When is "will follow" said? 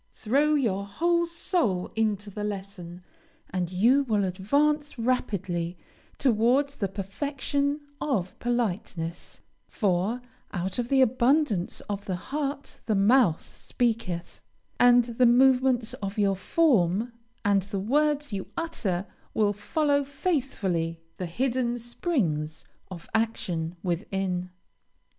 19.35-20.03